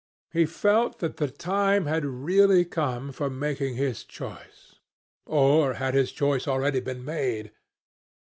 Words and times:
He 0.33 0.47
felt 0.47 0.97
that 0.97 1.17
the 1.17 1.27
time 1.27 1.85
had 1.85 2.03
really 2.05 2.65
come 2.65 3.11
for 3.11 3.29
making 3.29 3.75
his 3.75 4.03
choice. 4.03 4.77
Or 5.27 5.75
had 5.75 5.93
his 5.93 6.11
choice 6.11 6.47
already 6.47 6.79
been 6.79 7.05
made? 7.05 7.51